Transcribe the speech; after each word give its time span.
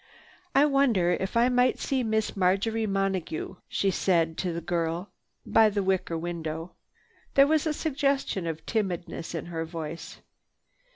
"I 0.55 0.65
wonder 0.65 1.11
if 1.11 1.37
I 1.37 1.47
might 1.47 1.77
see 1.77 2.01
Miss 2.01 2.35
Marjory 2.35 2.87
Monague?" 2.87 3.57
she 3.69 3.91
said 3.91 4.35
to 4.39 4.51
the 4.51 4.59
girl 4.59 5.11
by 5.45 5.69
the 5.69 5.83
wicker 5.83 6.17
window. 6.17 6.71
There 7.35 7.45
was 7.45 7.67
a 7.67 7.71
suggestion 7.73 8.47
of 8.47 8.65
timidness 8.65 9.35
in 9.35 9.45
her 9.45 9.63
voice. 9.63 10.17